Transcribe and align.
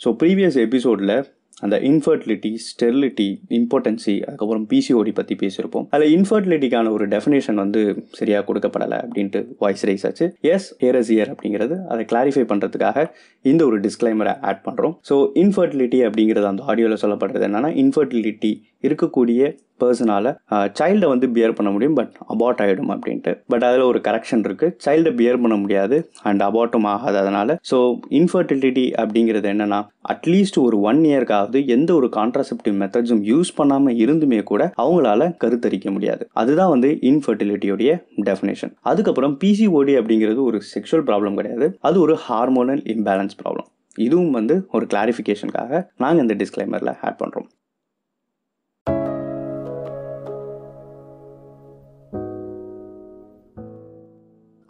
So 0.00 0.10
previous 0.22 0.58
எபிசோடில் 0.66 1.16
அந்த 1.66 1.76
infertility 1.88 2.50
sterility 2.66 3.26
இம்பார்ட்டன்சி 3.58 4.12
அதுக்கப்புறம் 4.26 4.66
பிசிஓடி 4.72 5.12
பற்றி 5.12 5.34
பேசியிருப்போம். 5.40 5.86
அதில் 5.94 6.12
இன்ஃபர்டிலிட்டிக்கான 6.16 6.90
ஒரு 6.96 7.04
டெஃபினேஷன் 7.08 7.54
வந்து 7.54 7.80
சரியாக 8.18 8.44
கொடுக்கப்படலை 8.48 8.98
அப்படின்ட்டு 9.04 9.40
வாய்ஸ் 9.58 9.84
ரைஸ் 9.88 10.04
ஆச்சு. 10.06 10.26
எஸ் 10.52 10.68
ஏரஸ் 10.88 11.10
இயர் 11.14 11.32
அப்படிங்கிறது. 11.32 11.76
அதை 11.86 12.04
கிளாரிஃபை 12.12 12.44
பண்ணுறதுக்காக 12.52 13.06
இந்த 13.44 13.64
ஒரு 13.64 13.78
டிஸ்க்ளைமரை 13.80 14.34
ஆட் 14.50 14.62
பண்ணுறோம் 14.68 14.94
ஸோ 15.08 15.16
இன்ஃபர்டிலிட்டி 15.44 16.00
அப்படிங்கிறது 16.08 16.48
அந்த 16.52 16.64
ஆடியோவில் 16.66 17.02
சொல்லப்படுறது 17.04 17.48
என்னென்னா 17.50 17.72
இன்ஃபர்டிலிட்டி 17.84 18.52
இருக்கக்கூடிய 18.86 19.42
பர்சனால் 19.82 20.28
சைல்டை 20.78 21.08
வந்து 21.12 21.26
பியர் 21.34 21.54
பண்ண 21.56 21.68
முடியும் 21.74 21.96
பட் 21.98 22.14
அபார்ட் 22.32 22.60
ஆகிடும் 22.62 22.90
அப்படின்ட்டு. 22.94 23.32
பட் 23.52 23.64
அதில் 23.66 23.84
ஒரு 23.90 23.98
கரெக்ஷன் 24.06 24.42
இருக்குது 24.46 24.72
சைல்டை 24.84 25.10
பியர் 25.18 25.40
பண்ண 25.42 25.56
முடியாது 25.62 25.96
அண்ட் 26.28 26.42
அபார்ட்டும் 26.46 26.88
ஆகாது 26.92 27.18
அதனால். 27.22 27.52
ஸோ 27.70 27.78
இன்ஃபர்டிலிட்டி 28.18 28.86
அப்படிங்கிறது 29.02 29.48
என்னென்னா 29.52 29.78
அட்லீஸ்ட் 30.14 30.58
ஒரு 30.64 30.76
ஒன் 30.90 31.00
இயர்க்காவது 31.10 31.60
எந்த 31.76 31.90
ஒரு 31.98 32.08
கான்ட்ராசெப்டிவ் 32.18 32.76
மெத்தட்ஸும் 32.82 33.22
யூஸ் 33.32 33.52
பண்ணாமல் 33.58 33.98
இருந்துமே 34.04 34.40
கூட 34.50 34.64
அவங்களால 34.84 35.30
கருத்தரிக்க 35.44 35.90
முடியாது. 35.96 36.24
அதுதான் 36.42 36.72
வந்து 36.74 36.90
இன்ஃபர்டிலிட்டியோடைய 37.10 37.92
டெஃபினேஷன் 38.28 38.74
அதுக்கப்புறம் 38.92 39.36
பிசிஓடி 39.44 39.94
அப்படிங்கிறது 40.00 40.42
ஒரு 40.50 40.60
செக்ஷுவல் 40.74 41.06
ப்ராப்ளம் 41.10 41.38
கிடையாது. 41.40 41.68
அது 41.90 41.98
ஒரு 42.06 42.16
ஹார்மோனல் 42.26 42.82
இம்பேலன்ஸ் 42.96 43.38
ப்ராப்ளம் 43.42 43.68
இதுவும் 44.06 44.34
வந்து 44.38 44.56
ஒரு 44.76 44.84
கிளாரிஃபிகேஷனுக்காக 44.94 45.82
நாங்கள் 46.04 46.24
இந்த 46.26 46.36
டிஸ்க்ளைமரில் 46.42 46.92
ஆட் 47.06 47.20
பண்ணுறோம் 47.22 47.48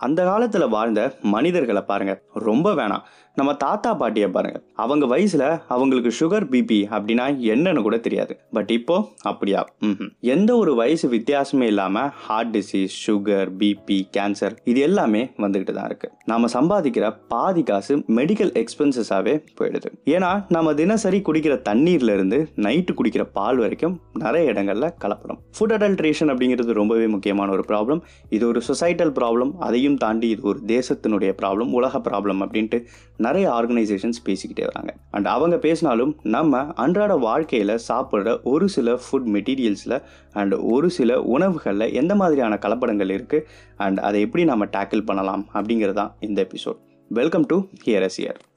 அந்த 0.07 0.21
காலத்தில் 0.25 0.69
வாழ்ந்த 0.69 1.01
மனிதர்களை 1.35 1.83
பாருங்க. 1.83 2.13
ரொம்ப 2.49 2.75
வேணாம். 2.75 3.05
நம்ம 3.35 3.53
தாத்தா 3.55 3.95
பாட்டியை 3.95 4.29
பாருங்க. 4.29 4.59
அவங்க 4.75 5.05
வயசுல 5.07 5.45
அவங்களுக்கு 5.69 6.11
சுகர் 6.21 6.47
பிபி 6.53 6.79
அப்படின்னா 6.97 7.25
என்னன்னு 7.53 7.83
கூட 7.83 7.97
தெரியாது. 7.99 8.33
பட் 8.53 8.71
இப்போ 8.71 8.97
அப்படியா? 9.23 9.61
ம் 9.79 10.09
எந்த 10.21 10.51
ஒரு 10.57 10.75
வயசு 10.75 11.07
வித்தியாசமே 11.11 11.67
இல்லாம 11.73 12.05
heart 12.25 12.57
disease 12.57 12.95
sugar 13.07 13.51
BP 13.59 13.99
cancer 14.17 14.57
இது 14.65 14.81
எல்லாமே 14.81 15.23
வந்துகிட்டு 15.37 15.73
தான் 15.73 15.85
இருக்கு. 15.85 16.11
நாம 16.25 16.51
சம்பாதிக்கிற 16.53 17.17
பாதி 17.29 17.63
காசு 17.63 17.97
மெடிக்கல் 17.97 18.53
எக்ஸ்பென்சஸாவே 18.63 19.35
போயிடுது. 19.61 19.91
ஏன்னா 20.05 20.31
நம்ம 20.49 20.75
தினசரி 20.75 21.21
குடிக்கிற 21.29 21.57
தண்ணீர்ல 21.69 22.17
இருந்து 22.19 22.41
நைட்டு 22.57 22.95
குடிக்கிற 23.01 23.27
பால் 23.33 23.57
வரைக்கும் 23.57 24.01
நிறைய 24.15 24.53
இடங்கள்ல 24.53 24.89
கலப்படம். 25.05 25.41
ஃபுட் 25.57 25.77
அடல்ட்ரேஷன் 25.79 26.33
அப்படிங்கிறது 26.35 26.79
ரொம்பவே 26.83 27.07
முக்கியமான 27.07 27.53
ஒரு 27.53 27.65
ப்ராப்ளம் 27.69 28.03
இது 28.29 28.47
ஒரு 28.47 28.63
சொசைட்டல் 28.69 29.15
ப்ராப்ளம் 29.21 29.53
அதையும் 29.59 29.88
தாண்டி 29.97 30.29
இது 30.29 30.43
ஒரு 30.43 30.61
தேசத்தினுடைய 30.67 31.31
ப்ராப்ளம் 31.43 31.71
உலக 31.71 31.99
ப்ராப்ளம் 31.99 32.43
அப்படின்ட்டு 32.45 32.85
நிறைய 33.17 33.51
ஆர்கனைசேஷன்ஸ் 33.51 34.21
பேசிக்கிட்டே 34.27 34.65
வராங்க. 34.65 34.95
அண்ட் 35.11 35.27
அவங்க 35.27 35.57
பேசினாலும் 35.57 36.17
நம்ம 36.23 36.65
அன்றாட 36.75 37.17
வாழ்க்கையில் 37.17 37.81
சாப்பிட்ற 37.89 38.41
ஒரு 38.43 38.69
சில 38.69 38.95
ஃபுட் 38.95 39.29
மெட்டீரியல்ஸில் 39.37 40.03
அண்ட் 40.33 40.55
ஒரு 40.55 40.91
சில 40.91 41.23
உணவுகளில் 41.23 41.93
எந்த 41.93 42.15
மாதிரியான 42.15 42.57
கலப்படங்கள் 42.57 43.11
இருக்குது 43.11 43.47
அண்ட் 43.77 43.99
அதை 43.99 44.21
எப்படி 44.21 44.45
நம்ம 44.45 44.65
டேக்கிள் 44.65 45.05
பண்ணலாம் 45.05 45.49
அப்படிங்கிறது 45.55 45.95
தான் 45.95 46.15
இந்த 46.21 46.47
episode 46.51 46.77
welcome 47.11 47.47
to 47.47 47.59
hear 47.85 48.03
as 48.03 48.21
ear 48.21 48.48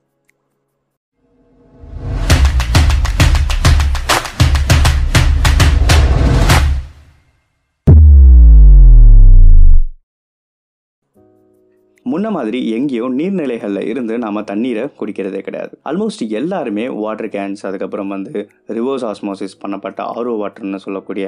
முன்ன 12.21 12.31
மாதிரி 12.35 12.59
எங்கேயோ 12.77 13.05
நீர்நிலைகளில் 13.19 13.87
இருந்து 13.91 14.15
நாம் 14.23 14.37
தண்ணீரை 14.49 14.81
குடிக்கிறதே 14.99 15.39
கிடையாது. 15.45 15.73
ஆல்மோஸ்ட் 15.89 16.23
எல்லாருமே 16.39 16.83
வாட்டர் 17.03 17.29
கேன்ஸ் 17.35 17.63
அதுக்கப்புறம் 17.69 18.11
வந்து 18.15 18.33
ரிவர்ஸ் 18.77 19.05
ஆஸ்மோசிஸ் 19.11 19.55
பண்ணப்பட்ட 19.63 19.99
ஆர்ஓ 20.17 20.33
வாட்டர்னு 20.41 20.81
சொல்லக்கூடிய 20.85 21.25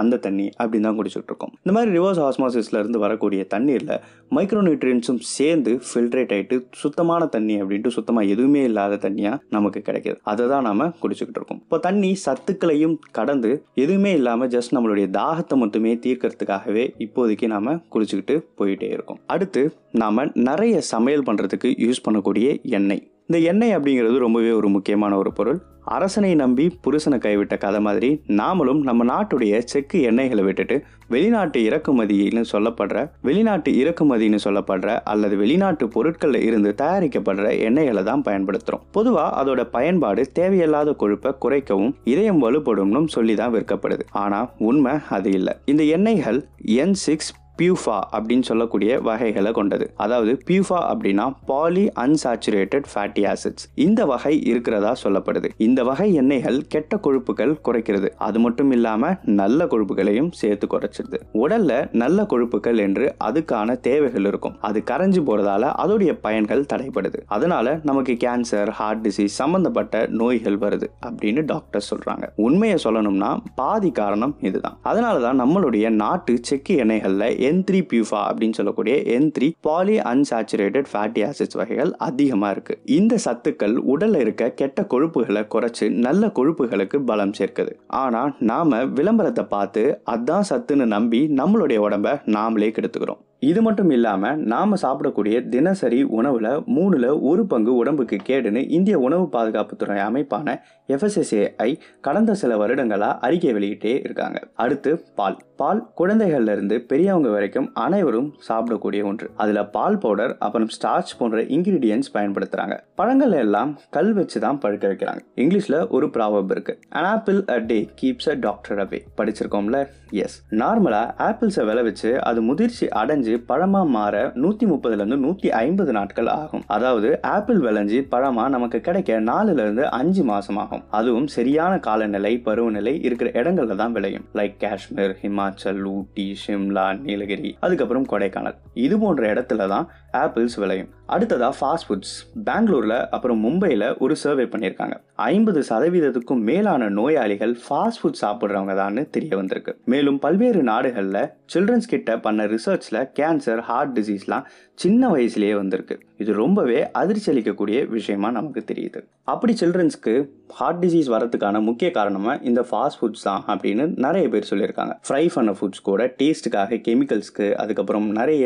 அந்த 0.00 0.18
தண்ணி 0.24 0.46
அப்படின்னு 0.60 0.86
தான் 0.86 0.98
குடிச்சிட்டு 0.98 1.30
இருக்கோம். 1.30 1.52
இந்த 1.62 1.72
மாதிரி 1.76 1.90
ரிவர்ஸ் 1.96 2.20
ஆஸ்மோசிஸ்ல 2.26 2.80
இருந்து 2.82 2.98
வரக்கூடிய 3.04 3.40
தண்ணீரில் 3.52 3.92
மைக்ரோ 4.36 4.60
நியூட்ரியன்ஸும் 4.68 5.20
சேர்ந்து 5.36 5.72
ஃபில்ட்ரேட் 5.88 6.32
ஆகிட்டு 6.36 6.56
சுத்தமான 6.82 7.28
தண்ணி 7.34 7.56
அப்படின்ட்டு 7.62 7.92
சுத்தமாக 7.96 8.32
எதுவுமே 8.34 8.62
இல்லாத 8.70 8.98
தண்ணியாக 9.06 9.40
நமக்கு 9.56 9.82
கிடைக்கிது. 9.88 10.18
அதை 10.32 10.48
தான் 10.52 10.66
நாம் 10.68 10.84
குடிச்சுக்கிட்டு 11.02 11.40
இருக்கோம். 11.40 11.62
இப்போ 11.66 11.78
தண்ணி 11.88 12.10
சத்துக்களையும் 12.26 12.96
கடந்து 13.20 13.52
எதுவுமே 13.84 14.12
இல்லாமல் 14.18 14.52
ஜஸ்ட் 14.56 14.74
நம்மளுடைய 14.78 15.08
தாகத்தை 15.18 15.58
மட்டுமே 15.62 15.94
தீர்க்கறதுக்காகவே 16.06 16.86
இப்போதைக்கு 17.06 17.48
நாம 17.54 17.76
குடிச்சுக்கிட்டு 17.94 18.36
போயிட்டே 18.60 18.90
இருக்கோம். 18.96 19.22
அடுத்து 19.36 19.64
நாம 20.02 20.22
நிறைய 20.34 20.80
சமையல் 20.80 21.26
பண்ணுறதுக்கு 21.26 21.68
யூஸ் 21.84 22.04
பண்ணக்கூடிய 22.06 22.60
எண்ணெய். 22.62 23.02
இந்த 23.26 23.38
எண்ணெய் 23.38 23.76
அப்படிங்கிறது 23.76 24.16
ரொம்பவே 24.18 24.50
ஒரு 24.50 24.68
முக்கியமான 24.68 25.16
ஒரு 25.16 25.32
பொருள். 25.32 25.58
அரசனை 25.84 26.34
நம்பி 26.34 26.78
புருஷனை 26.84 27.18
கைவிட்ட 27.18 27.58
கதை 27.58 27.80
மாதிரி 27.80 28.22
நாமளும் 28.26 28.80
நம்ம 28.82 29.04
நாட்டுடைய 29.04 29.58
செக்கு 29.58 30.10
எண்ணெய்களை 30.10 30.42
விட்டுட்டு 30.44 30.84
வெளிநாட்டு 31.08 31.60
இறக்குமதின்னு 31.60 32.44
சொல்லப்படுற 32.52 33.10
வெளிநாட்டு 33.22 33.70
இறக்குமதின்னு 33.72 34.38
சொல்லப்படுற 34.44 34.98
அல்லது 35.02 35.36
வெளிநாட்டு 35.36 35.88
பொருட்களில் 35.88 36.42
இருந்து 36.42 36.74
தயாரிக்கப்படுற 36.82 37.48
எண்ணெய்களை 37.68 38.02
தான் 38.02 38.22
பயன்படுத்துகிறோம் 38.22 38.84
பொதுவாக 38.90 39.36
அதோட 39.42 39.64
பயன்பாடு 39.64 40.32
தேவையில்லாத 40.32 40.92
கொழுப்பை 40.92 41.32
குறைக்கவும் 41.38 41.94
இதயம் 42.04 42.42
வலுப்படும்னு 42.44 43.04
சொல்லி 43.06 43.34
தான் 43.34 43.54
விற்கப்படுது. 43.54 44.00
ஆனால் 44.10 44.50
உண்மை 44.58 44.92
அது 45.08 45.30
இல்லை. 45.30 45.54
இந்த 45.64 45.82
எண்ணெய்கள் 45.82 46.40
என் 46.64 46.94
சிக்ஸ் 46.94 47.32
பியூஃபா 47.58 47.98
அப்படின்னு 48.16 48.42
சொல்லக்கூடிய 48.42 49.00
வகைகளை 49.00 49.52
கொண்டது. 49.52 49.86
அதாவது 49.96 50.32
பியூஃபா 50.50 50.78
அப்படின்னா 50.92 51.26
பாலி 51.46 51.84
அன்சாச்சுரேட்டட் 52.00 52.88
ஃபேட்டி 52.94 53.22
ஆசிட்ஸ் 53.32 53.66
இந்த 53.74 54.06
வகை 54.06 54.34
இருக்கிறதா 54.42 54.94
சொல்லப்படுது. 55.02 55.48
இந்த 55.56 55.84
வகை 55.84 56.08
எண்ணெய்கள் 56.20 56.58
கெட்ட 56.68 56.96
கொழுப்புகள் 56.96 57.54
குறைக்கிறது. 57.68 58.08
அது 58.18 58.38
மட்டும் 58.38 58.70
இல்லாம 58.70 59.12
நல்ல 59.40 59.64
கொழுப்புகளையும் 59.64 60.30
சேர்த்து 60.30 60.66
குறைச்சிடுது 60.66 61.20
உடல்ல 61.34 61.72
நல்ல 61.92 62.22
கொழுப்புகள் 62.22 62.78
என்று 62.78 63.14
அதுக்கான 63.24 63.80
தேவைகள் 63.80 64.24
இருக்கும். 64.24 64.56
அது 64.60 64.82
கரைஞ்சு 64.90 65.20
போறதால 65.28 65.72
அதோடைய 65.84 66.12
பயன்கள் 66.20 66.66
தடைப்படுது 66.72 67.20
அதனால 67.26 67.80
நமக்கு 67.82 68.12
கேன்சர் 68.24 68.68
ஹார்ட் 68.68 69.02
டிசீஸ் 69.06 69.38
சம்பந்தப்பட்ட 69.40 70.06
நோய்கள் 70.20 70.58
வருது 70.58 70.86
அப்படின்னு 71.06 71.42
டாக்டர் 71.44 71.86
சொல்றாங்க. 71.90 72.24
உண்மையை 72.36 72.78
சொல்லணும்னா 72.84 73.30
பாதி 73.54 73.90
காரணம் 73.90 74.36
இதுதான். 74.40 74.78
அதனாலதான் 74.84 75.40
நம்மளுடைய 75.42 75.90
நாட்டு 75.90 76.38
செக்கு 76.42 76.84
எண்ணெய்கள்ல 76.84 77.26
என் 77.48 77.62
த்ரீ 77.68 77.78
பியூஃபா 77.90 78.20
அப்படின்னு 78.28 78.58
சொல்லக்கூடிய 78.58 78.94
N 79.16 79.30
three 79.36 79.48
poly 79.66 79.96
unsaturated 80.12 80.88
fatty 80.92 81.22
acids 81.28 81.58
வகைகள் 81.60 81.92
அதிகமாக 82.08 82.54
இருக்கு. 82.56 82.76
இந்த 82.98 83.18
சத்துக்கள் 83.26 83.76
உடலில் 83.94 84.22
இருக்க 84.24 84.50
கெட்ட 84.60 84.86
கொழுப்புகளை 84.94 85.44
குறைச்சு 85.54 85.88
நல்ல 86.06 86.32
கொழுப்புகளுக்கு 86.38 87.00
பலம் 87.10 87.36
சேர்க்குது. 87.40 87.74
ஆனால் 88.02 88.32
நாம் 88.52 88.74
விளம்பரத்தை 89.00 89.46
பார்த்து 89.56 89.84
அதான் 90.14 90.48
சத்துன்னு 90.52 90.88
நம்பி 90.96 91.22
நம்மளுடைய 91.40 91.80
உடம்ப 91.86 92.16
நாமளே 92.36 92.70
கெடுத்துக்கிறோம். 92.76 93.22
இது 93.44 93.60
மட்டும் 93.62 93.90
இல்லாமல் 93.90 94.40
நாம் 94.52 94.74
சாப்பிடக்கூடிய 94.82 95.36
தினசரி 95.48 96.00
உணவில் 96.18 96.50
மூணில் 96.74 97.08
ஒரு 97.30 97.42
பங்கு 97.46 97.72
உடம்புக்கு 97.76 98.16
கேடுன்னு 98.28 98.62
இந்திய 98.76 98.96
உணவு 99.06 99.24
பாதுகாப்புத்துறை 99.34 99.98
அமைப்பான 100.08 100.56
எஃப்எஸ்எஸ்ஏஐ 100.88 101.70
கடந்த 102.06 102.34
சில 102.40 102.56
வருடங்களாக 102.56 103.18
அறிக்கை 103.26 103.52
வெளியிட்டே 103.54 103.92
இருக்காங்க. 104.06 104.38
அடுத்து 104.64 104.90
பால். 105.18 105.38
பால் 105.56 105.80
குழந்தைகள்லேருந்து 106.00 106.76
பெரியவங்க 106.90 107.28
வரைக்கும் 107.34 107.68
அனைவரும் 107.84 108.28
சாப்பிடக்கூடிய 108.48 109.00
ஒன்று. 109.10 109.26
அதில் 109.42 109.60
பால் 109.76 109.98
பவுடர் 109.98 110.34
அப்புறம் 110.38 110.70
ஸ்டார்ச் 110.76 111.14
போன்ற 111.18 111.40
இன்கிரீடியன்ஸ் 111.56 112.10
பயன்படுத்துகிறாங்க 112.16 112.76
பழங்கள் 113.00 113.34
எல்லாம் 113.42 113.72
கல் 113.96 114.12
வச்சு 114.12 114.38
தான் 114.40 114.60
பழுக்க 114.64 114.84
வைக்கிறாங்க. 114.92 115.22
இங்கிலீஷில் 115.42 115.78
ஒரு 115.96 116.08
ப்ராபப் 116.16 116.52
இருக்குது 116.54 116.80
an 116.98 117.08
apple 117.14 117.38
a 117.56 117.58
day 117.70 117.78
keeps 118.02 118.30
a 118.32 118.36
doctor 118.46 118.82
away 118.86 119.00
படிச்சிருக்கோம்ல? 119.20 119.78
Yes 120.24 120.38
நார்மலாக 120.62 121.14
ஆப்பிள்ஸை 121.28 121.64
விளை 121.70 121.84
வச்சு 121.90 122.12
அது 122.30 122.42
முதிர்ச்சி 122.42 122.88
அடைஞ்சு 123.02 123.33
பழமாக 123.38 123.84
மாற 123.84 124.30
நூற்றி 124.34 124.66
முப்பதுலேருந்து 124.66 125.16
நூற்றி 125.16 125.50
ஐம்பது 125.50 125.92
நாட்கள் 125.92 126.26
ஆகும். 126.26 126.64
அதாவது 126.66 127.22
ஆப்பிள் 127.22 127.60
விளைஞ்சி 127.60 128.08
பழமாக 128.08 128.48
நமக்கு 128.48 128.80
கிடைக்க 128.80 129.20
நாலுலேருந்து 129.20 129.82
அஞ்சு 129.82 130.24
மாதம் 130.24 130.56
ஆகும் 130.56 130.82
அதுவும் 130.90 131.26
சரியான 131.26 131.78
காலநிலை 131.78 132.38
பருவநிலை 132.38 133.02
இருக்கிற 133.02 133.30
இடங்கள்ல 133.42 133.76
தான் 133.76 133.92
விளையும். 133.92 134.24
லைக் 134.34 134.56
காஷ்மீர் 134.58 135.16
ஹிமாச்சல் 135.22 135.84
ஊட்டி 135.84 136.36
ஷிம்லா 136.46 137.00
நீலகிரி 137.00 137.56
அதுக்கப்புறம் 137.60 138.06
கொடைக்கானல். 138.06 138.54
இது 138.74 138.98
போன்ற 138.98 139.32
இடத்துல 139.32 139.68
தான் 139.68 139.88
ஆப்பிள்ஸ் 140.12 140.56
விளையும். 140.56 140.88
அடுத்ததா 141.08 141.48
ஃபாஸ்ட் 141.60 141.86
ஃபுட்ஸ் 141.88 142.14
பெங்களூர்ல 142.44 143.06
அப்புறம் 143.10 143.44
மும்பையில் 143.44 143.98
ஒரு 143.98 144.16
சர்வே 144.16 144.42
பண்ணியிருக்காங்க. 144.42 144.92
ஐம்பது 145.14 145.64
சதவீதத்துக்கும் 145.68 146.42
மேலான 146.50 146.88
நோயாளிகள் 146.88 147.58
ஃபாஸ்ட் 147.68 148.00
ஃபுட் 148.02 148.20
சாப்பிட்றவங்க 148.20 148.76
தான் 148.76 149.10
தெரிய 149.10 149.36
வந்திருக்கு. 149.36 149.78
மேலும் 149.84 150.18
பல்வேறு 150.18 150.62
நாடுகளில் 150.62 151.28
சில்ட்ரன்ஸ் 151.54 151.88
கிட்ட 151.88 152.18
பண்ண 152.18 152.44
ரிசர்ச்ல 152.44 153.12
கேன்சர் 153.24 153.58
ஹார்ட் 153.58 153.98
டிசீஸ்லாம் 153.98 154.44
சின்ன 154.74 155.08
வயசுலயே 155.08 155.54
வந்திருக்கு. 155.54 155.98
இது 156.24 156.34
ரொம்பவே 156.42 156.78
அதிர்ச்சி 157.00 157.28
அளிக்கக்கூடிய 157.32 157.78
விஷயமா 157.96 158.30
நமக்கு 158.38 158.60
தெரியுது. 158.70 159.00
அப்படி 159.32 159.52
சில்ட்ரன்ஸ்க்கு 159.60 160.14
ஹார்ட் 160.58 160.80
டிசீஸ் 160.82 161.08
வரதுக்கான 161.12 161.60
முக்கிய 161.68 161.88
காரணமாக 161.98 162.42
இந்த 162.48 162.60
ஃபாஸ்ட் 162.70 162.98
ஃபுட்ஸ் 163.00 163.24
தான் 163.28 163.44
அப்படின்னு 163.52 163.84
நிறைய 164.04 164.24
பேர் 164.32 164.48
சொல்லியிருக்காங்க. 164.50 164.92
ஃப்ரை 165.06 165.22
பண்ண 165.34 165.52
ஃபுட்ஸ் 165.58 165.84
கூட 165.88 166.02
டேஸ்ட்டுக்காக 166.20 166.78
கெமிக்கல்ஸ்க்கு 166.88 167.46
அதுக்கப்புறம் 167.62 168.06
நிறைய 168.18 168.42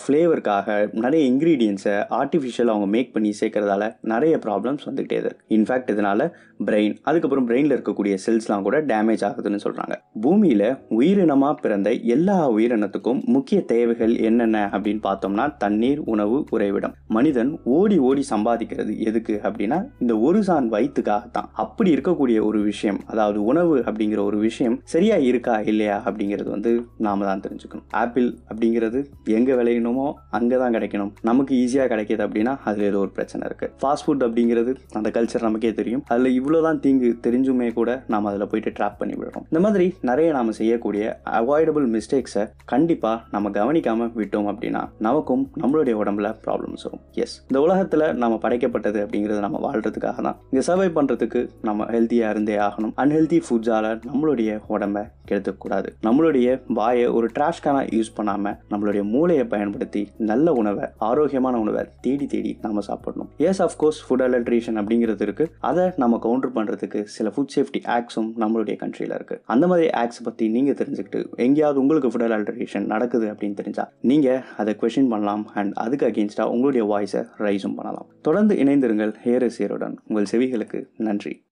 ஃப்ளேவருக்காக 0.00 0.78
நிறைய 1.04 1.22
இன்க்ரீடியன்ஸை 1.32 1.96
ஆர்டிஃபிஷியல் 2.20 2.72
அவங்க 2.72 2.88
மேக் 2.94 3.12
பண்ணி 3.16 3.32
சேர்க்கறதால 3.40 3.88
நிறைய 4.12 4.36
ப்ராப்ளம்ஸ் 4.46 4.86
வந்துகிட்டே 4.88 5.18
இருக்கு. 5.22 5.44
இன்ஃபேக்ட் 5.58 5.92
இதனால 5.94 6.30
பிரெயின் 6.68 6.96
அதுக்கப்புறம் 7.10 7.46
பிரெயினில் 7.48 7.74
இருக்கக்கூடிய 7.76 8.16
செல்ஸ்லாம் 8.24 8.66
கூட 8.66 8.76
டேமேஜ் 8.90 9.24
ஆகுதுன்னு 9.28 9.62
சொல்கிறாங்க 9.64 9.94
பூமியில் 10.24 10.68
உயிரினமாக 10.98 11.54
பிறந்த 11.64 11.88
எல்லா 12.16 12.38
உயிரினத்துக்கும் 12.56 13.22
முக்கிய 13.36 13.60
தேவைகள் 13.72 14.14
என்னென்ன 14.28 14.58
அப்படின்னு 14.74 15.02
பார்த்தோம்னா 15.08 15.46
தண்ணீர் 15.64 16.02
உணவு 16.12 16.36
உறைவிடம். 16.56 16.94
மனிதன் 17.22 17.50
ஓடி 17.78 17.96
ஓடி 18.08 18.22
சம்பாதிக்கிறது 18.30 18.92
எதுக்கு 19.08 19.34
அப்படின்னா 19.46 19.76
இந்த 20.02 20.12
ஒரு 20.26 20.38
சான் 20.46 20.68
வயிற்றுக்காகத்தான் 20.74 21.48
அப்படி 21.62 21.90
இருக்கக்கூடிய 21.96 22.38
ஒரு 22.46 22.60
விஷயம் 22.68 22.98
அதாவது 23.12 23.38
உணவு 23.50 23.76
அப்படிங்கிற 23.88 24.20
ஒரு 24.28 24.38
விஷயம் 24.46 24.76
சரியா 24.92 25.16
இருக்கா 25.28 25.54
இல்லையா 25.70 25.96
அப்படிங்கிறது 26.08 26.48
வந்து 26.54 26.70
நாம 27.06 27.24
தான் 27.28 27.42
தெரிஞ்சுக்கணும். 27.44 27.84
ஆப்பிள் 28.02 28.26
அப்படிங்கிறது 28.50 29.00
எங்க 29.36 29.50
விளையணுமோ 29.60 30.06
அங்கே 30.38 30.56
தான் 30.62 30.74
கிடைக்கணும். 30.76 31.12
நமக்கு 31.30 31.52
ஈஸியாக 31.62 31.88
கிடைக்கிது 31.92 32.24
அப்படின்னா 32.26 32.54
அதில் 32.70 32.88
ஏதோ 32.90 33.00
ஒரு 33.04 33.12
பிரச்சனை 33.18 33.42
இருக்கு. 33.50 33.68
ஃபாஸ்ட் 33.82 34.06
ஃபுட் 34.06 34.24
அப்படிங்கிறது 34.28 34.74
அந்த 35.00 35.10
கல்ச்சர் 35.18 35.46
நமக்கே 35.48 35.72
தெரியும். 35.80 36.02
அதில் 36.14 36.36
இவ்வளோதான் 36.40 36.82
தீங்கு 36.86 37.10
தெரிஞ்சுமே 37.28 37.70
கூட 37.80 37.90
நாம் 38.14 38.28
அதில் 38.32 38.48
போயிட்டு 38.54 38.74
ட்ராப் 38.80 38.98
பண்ணி 39.02 39.16
விடுறோம். 39.20 39.46
இந்த 39.52 39.62
மாதிரி 39.66 39.88
நிறைய 40.12 40.30
நாம் 40.38 40.56
செய்யக்கூடிய 40.60 41.04
அவாய்டபிள் 41.40 41.88
மிஸ்டேக்ஸை 41.96 42.46
கண்டிப்பாக 42.74 43.24
நம்ம 43.36 43.54
கவனிக்காமல் 43.60 44.12
விட்டோம் 44.22 44.50
அப்படின்னா 44.54 44.84
நமக்கும் 45.08 45.46
நம்மளுடைய 45.64 45.96
உடம்புல 46.02 46.28
ப்ராப்ளம்ஸ் 46.46 46.86
வரும். 46.88 47.01
எஸ் 47.24 47.34
இந்த 47.48 47.58
உலகத்தில் 47.66 48.04
நம்ம 48.22 48.34
படைக்கப்பட்டது 48.44 48.98
அப்படிங்கிறது 49.04 49.40
நம்ம 49.46 49.58
வாழ்கிறதுக்காக 49.64 50.22
தான் 50.26 50.36
இங்கே 50.50 50.62
சர்வை 50.68 50.88
பண்ணுறதுக்கு 50.98 51.40
நம்ம 51.68 51.86
ஹெல்த்தியாக 51.94 52.34
இருந்தே 52.34 52.56
ஆகணும். 52.66 52.94
அன்ஹெல்தி 53.02 53.38
ஃபுட்ஸால் 53.46 53.90
நம்மளுடைய 54.10 54.50
உடம்பை 54.74 55.02
கெடுத்துக்கூடாது. 55.28 55.88
நம்மளுடைய 56.06 56.46
வாயை 56.78 57.06
ஒரு 57.16 57.26
ட்ராஷ்கான 57.36 57.78
யூஸ் 57.96 58.10
பண்ணாமல் 58.16 58.56
நம்மளுடைய 58.72 59.02
மூளையை 59.12 59.44
பயன்படுத்தி 59.52 60.02
நல்ல 60.30 60.52
உணவை 60.60 60.86
ஆரோக்கியமான 61.08 61.54
உணவை 61.64 61.82
தேடி 62.06 62.26
தேடி 62.34 62.52
நம்ம 62.64 62.82
சாப்பிடணும். 62.88 63.28
எஸ் 63.48 63.62
அஃப்கோர்ஸ் 63.66 64.00
ஃபுட் 64.06 64.24
அலட்ரேஷன் 64.26 64.78
அப்படிங்கிறது 64.82 65.24
இருக்குது 65.26 65.52
அதை 65.70 65.84
நம்ம 66.02 66.18
கவுண்டர் 66.24 66.54
பண்ணுறதுக்கு 66.56 67.02
சில 67.16 67.28
ஃபுட் 67.34 67.52
சேஃப்டி 67.54 67.82
ஆக்ட்ஸும் 67.96 68.30
நம்மளுடைய 68.42 68.76
கண்ட்ரியில் 68.82 69.14
இருக்குது 69.18 69.40
அந்த 69.54 69.64
மாதிரி 69.72 69.86
ஆக்ட்ஸ் 70.02 70.24
பற்றி 70.28 70.46
நீங்கள் 70.56 70.78
தெரிஞ்சுக்கிட்டு 70.80 71.20
எங்கேயாவது 71.46 71.80
உங்களுக்கு 71.84 72.10
ஃபுட் 72.12 72.26
அலட்ரேஷன் 72.28 72.88
நடக்குது 72.94 73.28
அப்படின்னு 73.32 73.58
தெரிஞ்சால் 73.60 73.90
நீங்கள் 74.10 74.42
அதை 74.62 74.74
கொஷின் 74.82 75.10
பண்ணலாம். 75.12 75.44
அண்ட் 75.60 75.72
அதுக்கு 75.84 76.06
அகேன்ஸ்டாக 76.10 76.52
உங்களுடைய 76.54 76.84
வாய்ஸை 76.92 77.26
ரைஸும் 77.38 77.74
பண்ணலாம். 77.74 78.06
தொடர்ந்து 78.22 78.54
இணைந்திருங்கள் 78.54 79.14
ஹேரசியருடன். 79.24 79.96
உங்கள் 80.06 80.26
செவிகளுக்கு 80.30 80.86
நன்றி. 80.96 81.50